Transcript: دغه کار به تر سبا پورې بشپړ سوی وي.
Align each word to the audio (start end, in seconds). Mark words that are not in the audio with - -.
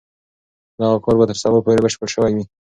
دغه 0.79 0.97
کار 1.05 1.15
به 1.19 1.25
تر 1.29 1.37
سبا 1.43 1.59
پورې 1.65 1.81
بشپړ 1.85 2.07
سوی 2.15 2.31
وي. 2.35 2.45